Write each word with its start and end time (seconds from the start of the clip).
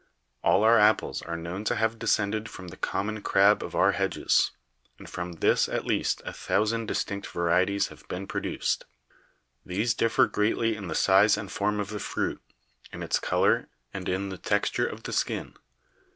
All 0.43 0.63
our 0.63 0.79
apples 0.79 1.21
are 1.21 1.37
known 1.37 1.63
to 1.65 1.75
have 1.75 1.99
descended 1.99 2.49
from 2.49 2.69
the 2.69 2.75
com 2.75 3.05
mon 3.05 3.21
crab 3.21 3.61
of 3.61 3.75
our 3.75 3.91
hedges, 3.91 4.49
and 4.97 5.07
from 5.07 5.33
this 5.33 5.69
at 5.69 5.85
least 5.85 6.23
a 6.25 6.33
thou 6.47 6.65
sand 6.65 6.87
distinct 6.87 7.27
varieties 7.27 7.89
have 7.89 8.07
been 8.07 8.25
produced. 8.25 8.85
These 9.63 9.93
differ 9.93 10.25
greatly 10.25 10.75
in 10.75 10.87
the 10.87 10.95
size 10.95 11.37
and 11.37 11.51
form 11.51 11.79
of 11.79 11.89
the 11.91 11.99
fruit, 11.99 12.41
in 12.91 13.03
its 13.03 13.19
color, 13.19 13.67
and 13.93 14.09
in 14.09 14.29
the 14.29 14.39
texture 14.39 14.87
of 14.87 15.03
the 15.03 15.13
skin. 15.13 15.53